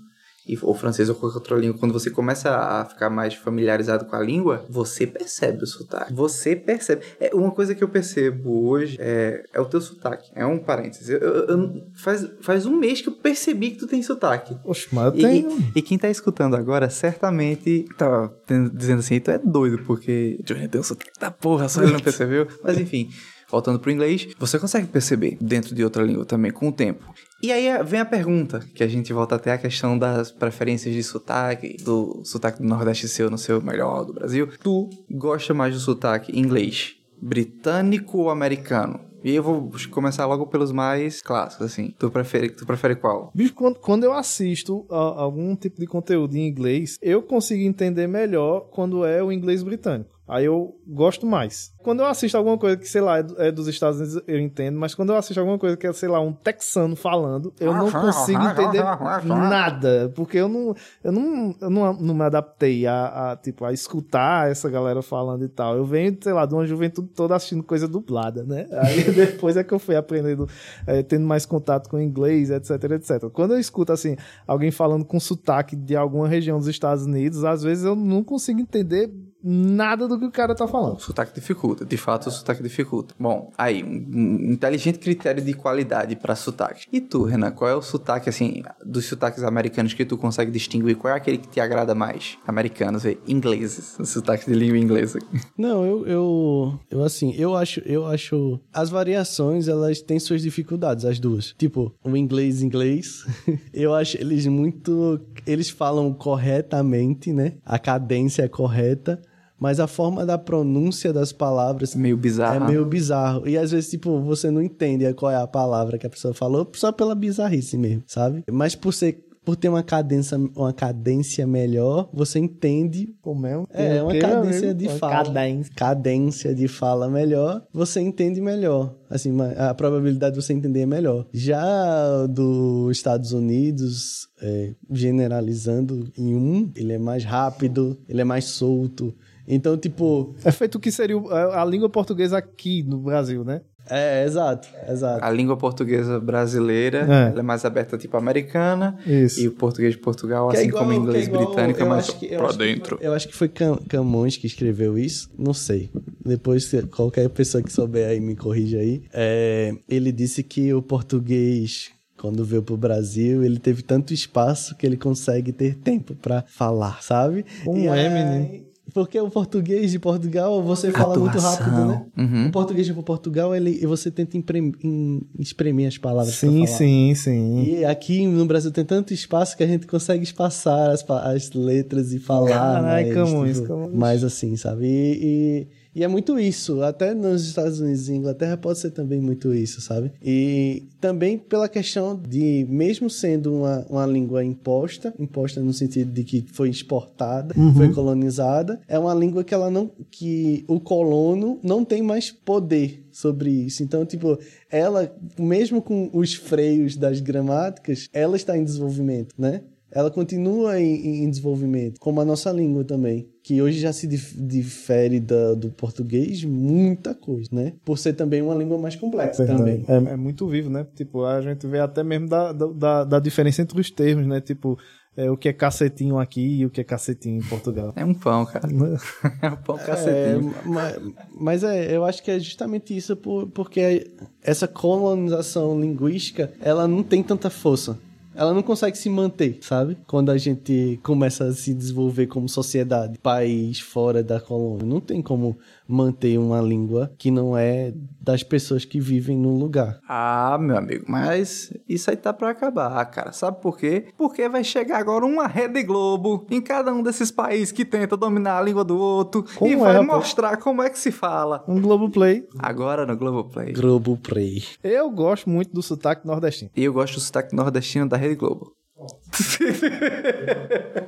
[0.62, 4.20] ou francês ou qualquer outra língua, quando você começa a ficar mais familiarizado com a
[4.20, 6.12] língua, você percebe o sotaque.
[6.12, 7.02] Você percebe.
[7.20, 10.30] É uma coisa que eu percebo hoje é, é o teu sotaque.
[10.34, 11.08] É um parênteses.
[11.08, 14.56] Eu- eu- eu- faz, faz um mês que eu percebi que tu tem sotaque.
[14.64, 15.50] Oxe, mas eu E, tenho.
[15.74, 18.30] e- e quem tá escutando agora, certamente tá
[18.74, 22.00] dizendo assim, tu é doido, porque Johnny tem um sotaque da porra, só ele não
[22.00, 22.46] percebeu.
[22.62, 23.10] Mas enfim,
[23.50, 27.04] voltando pro inglês, você consegue perceber dentro de outra língua também, com o tempo.
[27.42, 30.94] E aí eh, vem a pergunta, que a gente volta até a questão das preferências
[30.94, 34.48] de sotaque, do sotaque do Nordeste ser no seu melhor do Brasil.
[34.62, 39.00] Tu gosta mais do sotaque inglês, britânico ou americano?
[39.22, 41.94] E eu vou começar logo pelos mais clássicos, assim.
[41.98, 43.30] Tu prefere, tu prefere qual?
[43.34, 48.06] Bicho, quando, quando eu assisto a- algum tipo de conteúdo em inglês, eu consigo entender
[48.06, 50.18] melhor quando é o inglês britânico.
[50.30, 51.72] Aí eu gosto mais.
[51.82, 54.78] Quando eu assisto alguma coisa que, sei lá, é é dos Estados Unidos, eu entendo,
[54.78, 57.90] mas quando eu assisto alguma coisa que é, sei lá, um texano falando, eu não
[57.90, 58.84] consigo entender
[59.24, 60.12] nada.
[60.14, 64.48] Porque eu não, eu não, eu não, não me adaptei a, a, tipo, a escutar
[64.48, 65.76] essa galera falando e tal.
[65.76, 68.68] Eu venho, sei lá, de uma juventude toda assistindo coisa dublada, né?
[68.84, 70.48] Aí depois é que eu fui aprendendo,
[70.86, 73.28] eh, tendo mais contato com inglês, etc, etc.
[73.32, 74.16] Quando eu escuto, assim,
[74.46, 78.60] alguém falando com sotaque de alguma região dos Estados Unidos, às vezes eu não consigo
[78.60, 79.10] entender
[79.42, 80.96] nada do que o cara tá falando.
[80.96, 83.14] O sotaque dificulta, de fato o sotaque dificulta.
[83.18, 86.87] Bom, aí, um, um inteligente critério de qualidade para sotaque.
[86.92, 90.96] E tu, Renan, qual é o sotaque, assim, dos sotaques americanos que tu consegue distinguir?
[90.96, 92.38] Qual é aquele que te agrada mais?
[92.46, 95.18] Americanos, e ingleses, o sotaque de língua inglesa.
[95.57, 101.05] Não, eu, eu, eu assim, eu acho, eu acho, as variações, elas têm suas dificuldades,
[101.05, 101.55] as duas.
[101.59, 103.24] Tipo, o inglês, inglês,
[103.72, 107.55] eu acho eles muito, eles falam corretamente, né?
[107.64, 109.20] A cadência é correta,
[109.60, 112.64] mas a forma da pronúncia das palavras Meio bizarro.
[112.64, 113.46] é meio bizarro.
[113.46, 116.68] E às vezes, tipo, você não entende qual é a palavra que a pessoa falou,
[116.74, 118.42] só pela bizarrice mesmo, sabe?
[118.50, 123.54] Mas por ser por ter uma cadência, uma cadência melhor, você entende Como é?
[123.70, 124.74] é, uma cadência amigo?
[124.78, 125.24] de Uma fala.
[125.24, 125.72] cadência.
[125.74, 128.94] Cadência de fala melhor, você entende melhor.
[129.08, 131.26] Assim, a probabilidade de você entender é melhor.
[131.32, 138.44] Já dos Estados Unidos, é, generalizando em um, ele é mais rápido, ele é mais
[138.44, 139.12] solto.
[139.50, 143.60] Então, tipo, É feito o que seria a, língua portuguesa aqui no Brasil, né?
[143.92, 145.24] é, exato, exato.
[145.24, 147.30] A língua portuguesa brasileira, É.
[147.30, 148.96] ela é mais aberta, tipo, americana.
[149.04, 149.40] Isso.
[149.40, 151.46] E o português de Portugal, Que é assim igual- como o inglês que é igual-
[151.48, 152.96] britânico, é eu mais acho que- pra acho que dentro.
[152.98, 155.90] foi- eu acho que foi Cam- Camões que escreveu isso, não sei.
[156.24, 159.02] Depois, se qualquer pessoa que souber aí me corrija aí.
[159.12, 164.86] É, ele disse que o português, quando veio pro Brasil, ele teve tanto espaço que
[164.86, 167.44] ele consegue ter tempo pra falar, sabe?
[167.64, 168.08] Como E é, aí-
[168.48, 168.69] menino?
[168.92, 171.66] Porque o português de Portugal, você fala muito Atuação.
[171.66, 172.07] rápido, né?
[172.18, 172.46] Uhum.
[172.48, 177.14] O português de Portugal, ele, e você tenta imprim- em- espremer as palavras Sim, sim,
[177.14, 177.62] sim.
[177.64, 182.12] E aqui no Brasil tem tanto espaço que a gente consegue espaçar as, as letras
[182.12, 184.87] e falar Carai, mais, Camões, tipo, mais assim, sabe?
[184.87, 186.83] E, E é muito isso.
[186.83, 190.12] Até nos Estados Unidos e Inglaterra pode ser também muito isso, sabe?
[190.22, 196.24] E também pela questão de, mesmo sendo uma, uma língua imposta, imposta no sentido de
[196.24, 199.90] que foi exportada, foi colonizada, é uma língua que ela não.
[200.11, 203.83] que o colono não tem mais poder sobre isso.
[203.83, 204.38] Então, tipo,
[204.70, 209.62] ela, mesmo com os freios das gramáticas, ela está em desenvolvimento, né?
[209.92, 214.37] Ela continua em, em desenvolvimento, como a nossa língua também, que hoje já se dif-
[214.40, 217.72] difere da- do português muita coisa, né?
[217.85, 219.85] Por ser também uma língua mais complexa também.
[219.88, 220.87] É, é muito vivo, né?
[220.94, 224.40] Tipo, a gente vê até mesmo da, da- da, diferença entre os termos, né?
[224.40, 224.79] Tipo,
[225.16, 227.92] é, o que é cacetinho aqui e o que é cacetinho em Portugal.
[227.96, 228.68] É um pão, cara.
[229.42, 230.55] É um pão É, cacetinho.
[230.66, 230.94] ma-
[231.37, 234.09] mas é, eu acho que é justamente isso por, porque
[234.42, 237.98] essa colonização linguística, ela não tem tanta força.
[238.34, 239.98] Ela não consegue se manter, sabe?
[240.06, 244.86] Quando a gente começa a se desenvolver como sociedade, país fora da colônia.
[244.86, 245.58] Não tem como
[245.90, 249.98] manter uma língua que não é das pessoas que vivem no lugar.
[250.09, 253.33] Ah, meu amigo, mas isso aí tá pra acabar, cara.
[253.33, 254.07] Sabe por quê?
[254.16, 258.59] Porque vai chegar agora uma Rede Globo em cada um desses países que tenta dominar
[258.59, 260.05] a língua do outro Como e é, vai pô?
[260.05, 261.64] mostrar como é que se fala.
[261.66, 262.46] Um Globoplay.
[262.59, 263.72] Agora no Globoplay.
[263.72, 264.62] Globo Play.
[264.83, 266.70] Eu gosto muito do sotaque nordestino.
[266.76, 268.72] E eu gosto do sotaque nordestino da Rede Globo.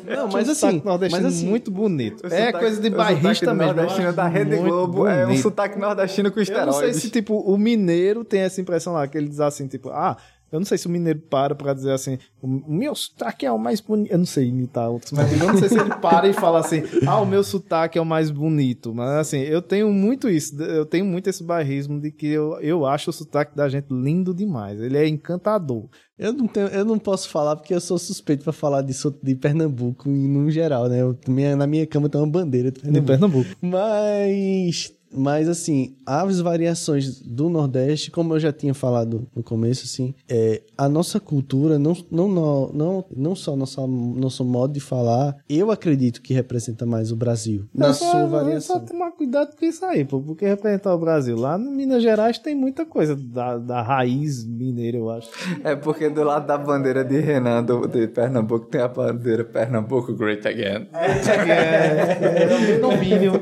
[0.04, 2.24] Não, mas assim, mas assim, muito bonito.
[2.26, 3.74] É sotaque- coisa de bairrista mesmo.
[3.74, 6.76] nordestino acho da Rede Globo é um sotaque nordestino com Eu não esteroides.
[6.76, 10.16] sei se, tipo, o mineiro tem essa impressão lá, que ele diz assim, tipo, ah,
[10.52, 13.58] eu não sei se o mineiro para pra dizer assim, o meu sotaque é o
[13.58, 14.12] mais bonito.
[14.12, 16.82] Eu não sei imitar outros, mas eu não sei se ele para e fala assim,
[17.06, 18.94] ah, o meu sotaque é o mais bonito.
[18.94, 22.84] Mas assim, eu tenho muito isso, eu tenho muito esse bairrismo de que eu, eu
[22.86, 24.80] acho o sotaque da gente lindo demais.
[24.80, 25.88] Ele é encantador.
[26.18, 29.18] Eu não, tenho, eu não posso falar porque eu sou suspeito pra falar de, so-
[29.22, 31.00] de Pernambuco e no geral, né?
[31.02, 33.06] Eu- minha- na minha cama tem uma bandeira de De Pernambuco.
[33.06, 33.56] Pernambuco.
[33.60, 40.14] Mas, mas assim, as variações do Nordeste, como eu já tinha falado no começo, assim,
[40.28, 45.36] é, a nossa cultura, não, não, não, não, não só nossa, nosso modo de falar,
[45.48, 48.78] eu acredito que representa mais o Brasil, na É só- sua É variação.
[48.80, 51.36] só tomar cuidado com isso aí, pô, porque representar o Brasil.
[51.36, 55.28] Lá no Minas Gerais tem muita coisa da, da raiz mineira, eu acho.
[55.64, 60.12] É porque do lado da bandeira de Renan do, de Pernambuco tem a bandeira Pernambuco
[60.14, 60.88] Great Again.
[60.92, 63.32] É, é, domínio.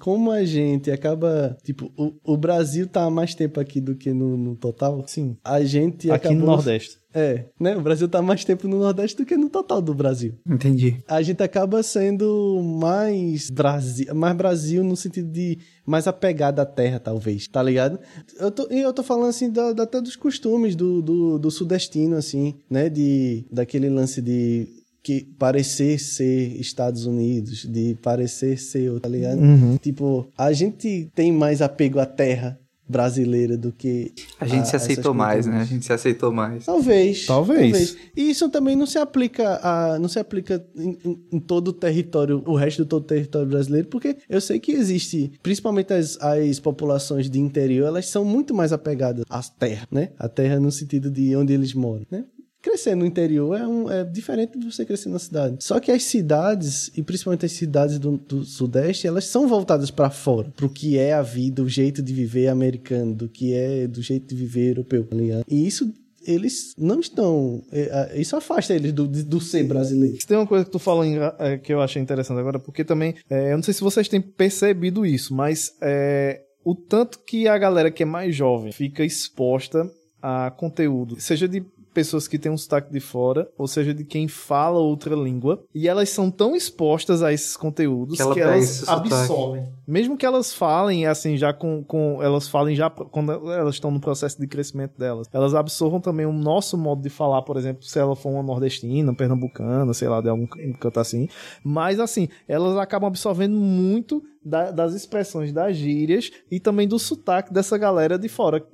[0.00, 4.12] Como a gente acaba, tipo, o, o Brasil tá há mais tempo aqui do que
[4.12, 5.36] no, no total, Sim.
[5.44, 6.38] a gente Aqui acabou...
[6.40, 6.98] no Nordeste.
[7.14, 7.74] É, né?
[7.74, 10.34] O Brasil tá mais tempo no Nordeste do que no total do Brasil.
[10.46, 11.02] Entendi.
[11.08, 17.00] a gente acaba sendo mais Brasil, mais Brasil no sentido de mais apegado à terra,
[17.00, 17.98] talvez, tá ligado?
[18.38, 21.50] Eu tô, e eu tô falando assim da, da- até dos costumes do, do, do
[21.50, 22.90] sudestino, assim, né?
[22.90, 24.68] De, daquele lance de
[25.02, 29.40] que parecer ser Estados Unidos, de parecer ser, tá ligado?
[29.78, 32.58] Tipo, a gente tem mais apego à terra
[32.90, 35.60] brasileira do que A gente se essas aceitou mais, né?
[35.60, 36.64] A gente se aceitou mais.
[36.64, 37.96] Talvez, Talvez.
[38.16, 41.72] E isso também não se aplica a, não se aplica em, em- em todo o
[41.74, 46.16] território, o resto de todo o território brasileiro, porque eu sei que existe, principalmente as,
[46.20, 50.08] as populações de interior, elas são muito mais apegadas à terra, né?
[50.18, 52.24] A terra no sentido de onde eles moram, né?
[52.60, 55.56] Crescer no interior é, um, é diferente de você crescer na cidade.
[55.60, 60.10] Só que as cidades, e principalmente as cidades do, do Sudeste, elas são voltadas para
[60.10, 64.02] fora, pro que é a vida, o jeito de viver americano, do que é do
[64.02, 65.06] jeito de viver europeu?
[65.48, 65.92] E isso
[66.26, 67.62] eles não estão.
[67.72, 70.18] é, Isso afasta eles do, do ser brasileiro.
[70.26, 73.52] Tem uma coisa que tu falou é, que eu achei interessante agora, porque também, é,
[73.52, 77.90] eu não sei se vocês têm percebido isso, mas é, o tanto que a galera
[77.90, 79.90] que é mais jovem fica exposta
[80.20, 81.64] a conteúdo, seja de
[81.98, 85.88] pessoas que têm um sotaque de fora, ou seja, de quem fala outra língua, e
[85.88, 89.12] elas são tão expostas a esses conteúdos Que ela que elas sotaque.
[89.12, 89.68] absorvem.
[89.84, 92.22] Mesmo que elas falem, assim, já com, com.
[92.22, 95.26] Elas falem já quando elas estão no processo de crescimento delas.
[95.32, 99.12] Elas absorvam também o nosso modo de falar, por exemplo, se ela for uma nordestina,
[99.12, 101.26] pernambucana, sei lá, de algum canto assim.
[101.64, 107.52] Mas, assim, elas acabam absorvendo muito da- das expressões das gírias e também do sotaque
[107.52, 108.64] dessa galera de fora,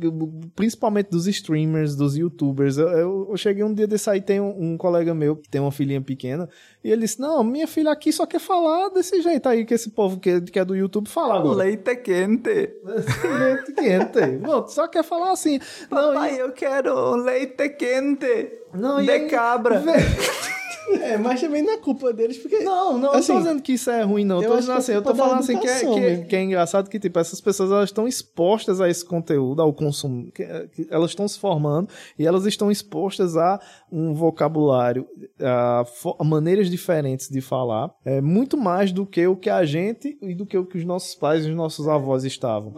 [0.55, 2.77] principalmente dos streamers, dos youtubers.
[2.79, 5.61] Eu, eu- eu cheguei um dia desse aí, tem um, um colega meu que tem
[5.61, 6.48] uma filhinha pequena,
[6.83, 9.90] e ele disse: Não, minha filha aqui só quer falar desse jeito aí que esse
[9.90, 11.59] povo que, que é do YouTube fala agora.
[11.59, 12.74] Leite quente.
[12.85, 14.42] Leite quente.
[14.72, 15.59] Só quer falar assim.
[15.90, 18.53] Não, Papai, eu quero leite quente.
[18.72, 19.81] Não, e de aí- cabra.
[19.81, 19.92] Vê-
[21.01, 22.61] É, mas também não é culpa deles, porque.
[22.61, 24.37] Não, não, Assim, eu tô dizendo que isso é ruim, não.
[24.37, 26.27] Eu eu tô dizendo é assim, eu tô falando assim que é, que, mesmo.
[26.27, 30.31] que é engraçado que, tipo, essas pessoas elas estão expostas a esse conteúdo, ao consumo.
[30.33, 30.44] que-
[30.75, 35.07] que elas estão se formando e elas estão expostas a um vocabulário,
[35.40, 35.85] a,
[36.18, 40.35] a maneiras diferentes de falar, é muito mais do que o que a gente e
[40.35, 42.75] do que o que os nossos pais e os nossos avós estavam.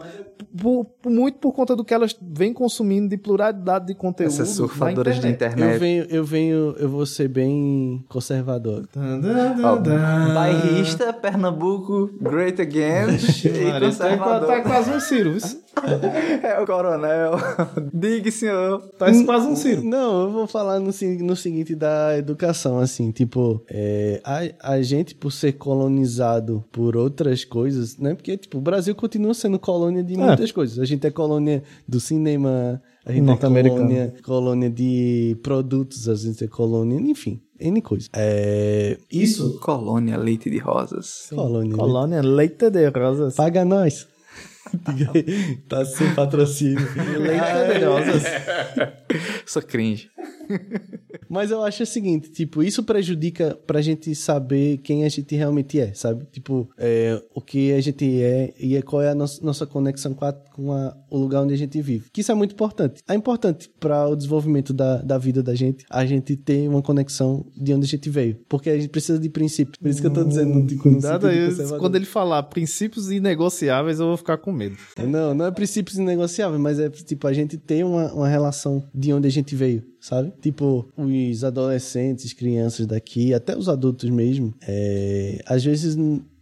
[0.59, 4.29] Por- por- muito por conta do que elas vêm consumindo de pluralidade de conteúdo.
[4.31, 5.77] Essas na surfadoras de Eu internet.
[5.79, 8.87] venho, eu venho, eu vou ser bem conservador.
[9.63, 9.75] Ó,
[10.33, 14.47] bairrista, Pernambuco, Great Again e Maria, tá, conservador.
[14.47, 15.37] tá quase um Ciro.
[16.43, 17.33] É o coronel.
[17.93, 18.81] Diga, senhor.
[18.97, 19.83] Tá quase um Ciro.
[19.83, 25.13] Não, eu vou falar no, no seguinte da educação, assim, tipo, é, a, a gente,
[25.13, 28.15] por ser colonizado por outras coisas, né?
[28.15, 30.79] Porque, tipo, o Brasil continua sendo colônia de muitas coisas.
[30.79, 33.79] A gente é colônia do cinema, a gente é Norte-americano.
[33.81, 38.09] colônia, colônia de produtos, a gente é colônia, enfim, N coisa.
[38.13, 41.27] É, isso, Colônia Leite de Rosas.
[41.33, 41.75] colônia?
[41.75, 43.35] Colônia Leite de Rosas.
[43.35, 44.07] Paga nós.
[45.69, 46.85] Tá sem patrocínio.
[47.19, 48.23] Leite de Rosas.
[49.45, 50.09] Sou cringe.
[51.29, 55.79] Mas eu acho o seguinte, tipo, isso prejudica pra gente saber quem a gente realmente
[55.79, 56.25] é, sabe?
[56.31, 60.13] Tipo, é, o que a gente é e é- qual é a nossa, nossa conexão
[60.13, 62.05] com, a- com a- o lugar onde a gente vive.
[62.13, 63.01] Que isso é muito importante.
[63.07, 67.45] É importante para o desenvolvimento da, da vida da gente, a gente ter uma conexão
[67.55, 68.37] de onde a gente veio.
[68.47, 69.77] Porque a gente precisa de princípios.
[69.77, 71.79] Por isso que eu tô dizendo, tipo, Cuidado sentido aí, conservador.
[71.79, 74.77] quando ele falar princípios inegociáveis, eu vou ficar com medo.
[75.07, 79.11] Não, não é princípios inegociáveis, mas é tipo a gente tem uma, uma relação de
[79.13, 80.31] onde a gente veio, sabe?
[80.41, 85.97] Tipo, os adolescentes, crianças daqui, até os adultos mesmo, é, às vezes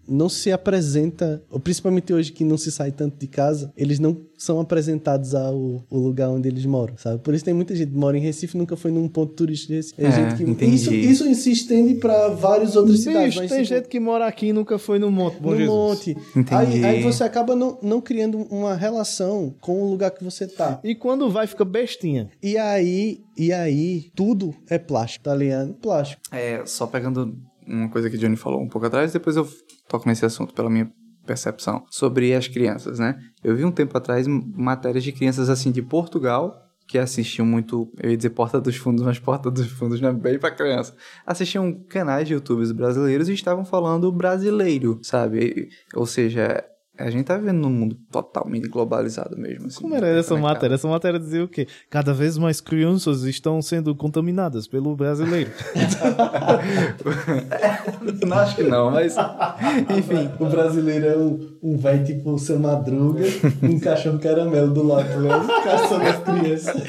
[0.07, 4.17] não se apresenta, ou principalmente hoje que não se sai tanto de casa, eles não
[4.37, 7.19] são apresentados ao, ao lugar onde eles moram, sabe?
[7.19, 9.71] Por isso tem muita gente que mora em Recife e nunca foi num ponto turístico
[9.71, 10.03] de Recife.
[10.03, 10.75] É, gente que entendi.
[10.75, 13.29] isso, isso se estende para várias outras cidades.
[13.29, 15.57] Bicho, mas, tem tipo, gente que mora aqui e nunca foi no Monte Bom no
[15.57, 15.75] Jesus.
[15.75, 16.17] monte.
[16.35, 16.53] Entendi.
[16.53, 20.79] Aí, aí você acaba não, não criando uma relação com o lugar que você tá.
[20.83, 22.29] E quando vai, fica bestinha.
[22.41, 25.73] E aí, e aí, tudo é plástico, tá ligado?
[25.75, 26.21] Plástico.
[26.31, 27.35] É, só pegando
[27.67, 29.47] uma coisa que o Johnny falou um pouco atrás, depois eu
[29.87, 30.91] toco nesse assunto pela minha
[31.25, 33.17] percepção sobre as crianças, né?
[33.43, 38.11] Eu vi um tempo atrás matérias de crianças assim de Portugal que assistiam muito, eu
[38.11, 40.95] ia dizer Porta dos Fundos, mas Porta dos Fundos não é bem pra criança.
[41.25, 45.69] Assistiam canais de youtubers brasileiros e estavam falando brasileiro, sabe?
[45.95, 46.63] Ou seja,
[46.97, 49.67] a gente tá vivendo num mundo totalmente globalizado mesmo.
[49.67, 50.53] Assim, Como era essa conectado.
[50.53, 50.75] matéria?
[50.75, 51.67] Essa matéria dizia o quê?
[51.89, 55.51] Cada vez mais crianças estão sendo contaminadas pelo brasileiro.
[58.25, 59.15] não acho que não, mas
[59.97, 60.29] enfim.
[60.39, 63.23] O brasileiro é um, um velho tipo o seu Madruga,
[63.61, 65.29] um cachorro caramelo do lado, né?
[65.63, 66.83] Caçando as crianças.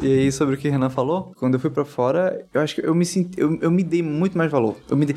[0.00, 2.60] E, e aí, sobre o que o Renan falou, quando eu fui pra fora, eu
[2.60, 3.40] acho que eu me senti.
[3.40, 4.76] Eu, eu me dei muito mais valor.
[4.90, 5.16] Eu me dei.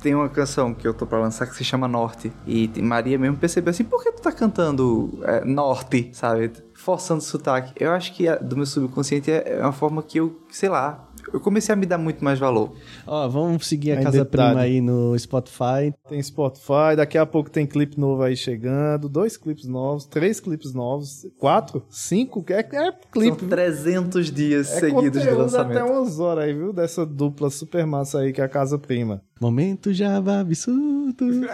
[0.00, 2.32] Tem uma canção que eu tô pra lançar que se chama Norte.
[2.46, 6.52] E Maria mesmo percebeu assim: por que tu tá cantando é, Norte, sabe?
[6.74, 7.72] Forçando sotaque.
[7.76, 11.40] Eu acho que do meu subconsciente é é uma forma que eu, sei lá, eu
[11.40, 12.72] comecei a me dar muito mais valor.
[13.06, 14.48] Ó, vamos seguir a Casa identidade.
[14.50, 15.92] Prima aí no Spotify.
[16.08, 20.72] Tem Spotify, daqui a pouco tem clipe novo aí chegando, dois clipes novos, três clipes
[20.72, 23.40] novos, quatro, cinco, é, é clipe.
[23.40, 25.78] São 300 dias É seguidos de lançamento.
[25.78, 26.72] até umas horas aí, viu?
[26.72, 29.22] Dessa dupla super massa aí que é a Casa Prima.
[29.40, 30.86] Momento Java absurdo.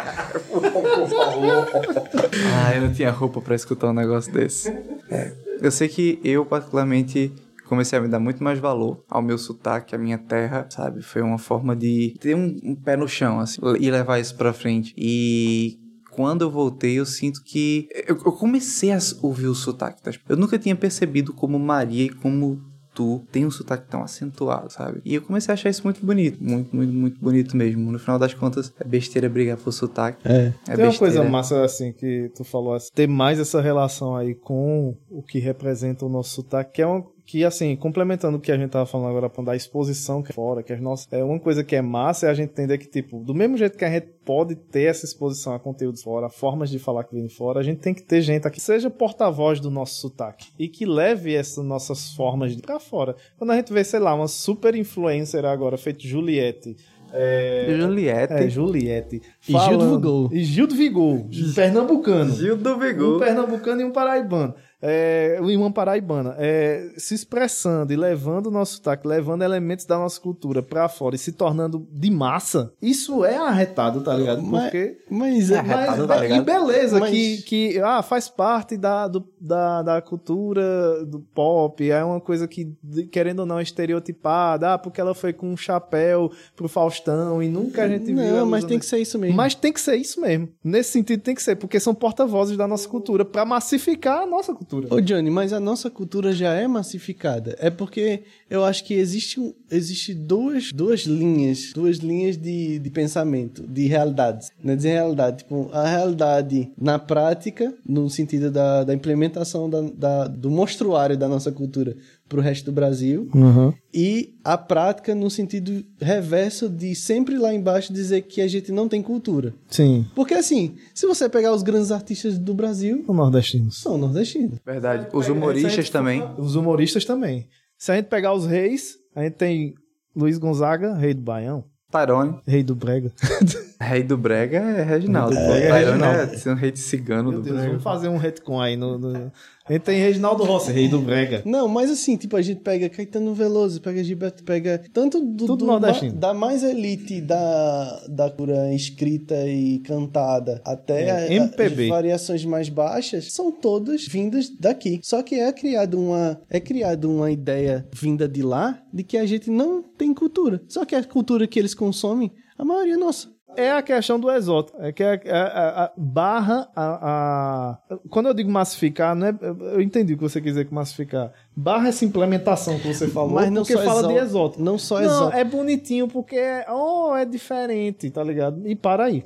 [2.55, 4.69] Ah, eu não tinha roupa pra escutar um negócio desse.
[5.11, 5.33] É.
[5.61, 7.33] Eu sei que eu, particularmente,
[7.73, 11.01] comecei a me dar muito mais valor ao meu sotaque, à minha terra, sabe?
[11.01, 14.53] Foi uma forma de ter um, um pé no chão, assim, e levar isso pra
[14.53, 14.95] frente.
[14.95, 15.79] E
[16.11, 17.89] quando eu voltei, eu sinto que.
[18.07, 20.03] Eu, eu comecei a ouvir o sotaque.
[20.03, 20.11] Tá?
[20.29, 22.61] Eu nunca tinha percebido como Maria e como
[22.95, 25.01] tu tem um sotaque tão acentuado, sabe?
[25.05, 26.43] E eu comecei a achar isso muito bonito.
[26.43, 27.91] Muito, muito, muito bonito mesmo.
[27.91, 30.19] No final das contas, é besteira brigar por sotaque.
[30.29, 30.53] É.
[30.69, 34.35] É Tem uma coisa massa assim que tu falou, assim, ter mais essa relação aí
[34.35, 38.51] com o que representa o nosso sotaque, que é uma que assim, complementando o que
[38.51, 41.39] a gente tava falando agora da exposição que é fora, que as nossas, é uma
[41.39, 43.91] coisa que é massa é a gente entender que tipo, do mesmo jeito que a
[43.91, 47.35] gente pode ter essa exposição a conteúdos fora, a formas de falar que vem de
[47.35, 50.69] fora, a gente tem que ter gente aqui que seja porta-voz do nosso sotaque e
[50.69, 53.17] que leve essas nossas formas de pra fora.
[53.39, 56.77] Quando a gente vê, sei lá, uma super influencer agora feito Juliette,
[57.13, 58.33] é, Juliette.
[58.33, 59.23] é, Juliette.
[59.47, 60.35] E Gil do Vigor.
[60.35, 61.27] E Gil do Vigor.
[61.55, 62.35] Pernambucano.
[62.35, 63.19] Gil do Um Vigor.
[63.19, 64.55] pernambucano e um paraibano.
[64.83, 69.97] É, o irmã paraibana, é, se expressando e levando o nosso sotaque, levando elementos da
[69.97, 74.43] nossa cultura pra fora e se tornando de massa, isso é arretado, tá ligado?
[74.43, 74.99] Mas- Porque.
[75.09, 76.45] Mas, É, é, Mas, arretado, tá e ligado?
[76.45, 82.03] beleza, Mas- que, que ah, faz parte da, do- da, da cultura do pop, é
[82.05, 82.73] uma coisa que,
[83.13, 87.49] querendo ou não, é estereotipada, ah, porque ela foi com um chapéu pro Faustão e
[87.49, 88.17] nunca a gente viu.
[88.17, 89.37] não, mas tem que ser isso mesmo.
[89.37, 90.49] mas tem que ser isso mesmo.
[90.65, 94.53] Nesse sentido tem que ser, porque são porta-vozes da nossa cultura, pra massificar a nossa
[94.55, 94.72] cultura.
[94.95, 97.57] Ô Johnny, mas a nossa cultura já é massificada.
[97.59, 103.67] É porque eu acho que existe, existe duas, duas linhas, duas linhas de, de pensamento,
[103.67, 104.51] de realidades.
[104.63, 109.81] Não é dizer realidade, tipo, a realidade na prática, no sentido da, da implementação da,
[109.83, 111.97] da- do mostruário da nossa cultura
[112.33, 113.75] pro resto do Brasil, Uhum.
[113.93, 118.89] e a prática no sentido reverso de sempre lá embaixo dizer que a gente não
[118.89, 119.53] tem cultura.
[119.69, 120.07] Sim.
[120.15, 123.79] Porque assim, se você pegar os grandes artistas do Brasil, Os nordestinos.
[123.81, 124.59] são nordestinos.
[124.65, 125.09] Verdade.
[125.13, 126.23] Os humoristas também.
[126.39, 127.47] Os humoristas também.
[127.77, 129.75] Se a gente pegar os reis, a gente tem
[130.17, 132.39] Luiz Gonzaga, rei do Baião, Tyrone.
[132.47, 133.13] rei do Brega.
[133.83, 135.35] Rei do Brega é Reginaldo.
[135.35, 136.35] Brega é Tyrone Reginaldo.
[136.35, 137.69] é ser um rei de cigano Meu do Deus, Brega.
[137.71, 138.77] vamos fazer um retcon aí.
[138.77, 139.33] No, no-
[139.65, 141.43] A gente tem Reginaldo Rossi, rei do Brega.
[141.47, 145.57] Não, mas assim, tipo, a gente pega Caetano Veloso, pega Gilberto, pega tanto do, Tudo
[145.59, 146.15] do nordestino.
[146.17, 151.85] da mais elite da, da cura escrita e cantada até É, a- a- MPB.
[151.85, 154.99] as variações mais baixas, são todas vindas daqui.
[155.03, 159.25] Só que é criado uma é criado uma ideia vinda de lá de que a
[159.27, 160.61] gente não tem cultura.
[160.69, 163.29] Só que a cultura que eles consomem, a maioria é nossa.
[163.57, 164.79] É a questão do exótico.
[164.83, 169.35] É que a, a- a- a- barra a, a- Quando eu digo massificar, não é,
[169.75, 171.33] eu entendi o que você quis dizer com massificar.
[171.55, 174.63] Barra essa implementação que você falou, Mas não porque só fala exó- de exótico.
[174.63, 175.37] não só Não, exótico.
[175.39, 178.67] é bonitinho porque é, oh, é diferente, tá ligado?
[178.67, 179.23] E para aí.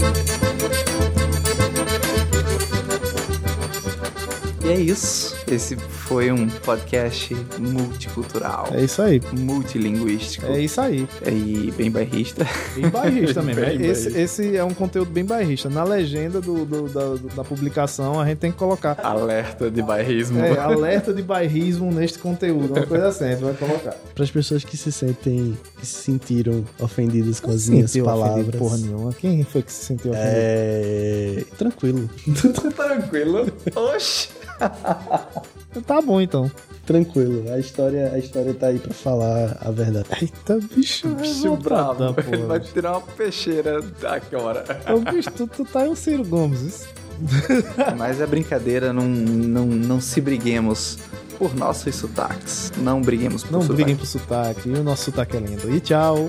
[4.64, 5.35] E é isso.
[5.46, 8.68] Esse foi um podcast multicultural.
[8.72, 9.20] É isso aí.
[9.32, 10.46] Multilinguístico.
[10.46, 11.08] É isso aí.
[11.24, 12.44] E bem bairrista.
[12.74, 13.60] Bem bairrista mesmo.
[13.62, 14.18] Bem esse, bairrista.
[14.20, 15.70] esse é um conteúdo bem bairrista.
[15.70, 20.40] Na legenda do, do- da, da publicação, a gente tem que colocar Alerta de bairrismo.
[20.40, 22.74] é, alerta de bairrismo neste conteúdo.
[22.74, 23.94] Uma coisa assim, a gente vai colocar.
[24.14, 28.28] Para as pessoas que se sentem que se sentiram ofendidas com as minhas Sentiu ofendido
[28.28, 28.56] palavras.
[28.56, 29.12] porra nenhuma.
[29.12, 30.32] Quem foi que se sentiu ofendido?
[30.34, 31.44] É.
[31.56, 32.10] Tranquilo.
[32.76, 33.46] Tranquilo.
[33.74, 34.28] Oxi.
[35.82, 36.50] Tá bom então.
[36.84, 37.52] Tranquilo.
[37.52, 40.06] A história, a história tá aí pra falar a verdade.
[40.22, 42.04] Eita, bicho, Bicho bravo.
[42.04, 42.46] Ele porra.
[42.46, 44.64] vai tirar uma peixeira agora.
[44.94, 46.60] Ô, bicho, tu, tu tá aí o Ciro Gomes.
[46.62, 46.88] isso.
[47.96, 50.98] Mas é brincadeira, não, não, não se briguemos
[51.38, 52.72] por nossos sotaques.
[52.78, 53.74] Não briguemos por Não sotaque.
[53.76, 54.68] briguem pro sotaque.
[54.68, 55.68] E o nosso sotaque é lindo.
[55.74, 56.28] E tchau.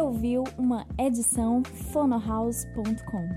[0.00, 3.28] Ouviu uma edição fonohouse.com.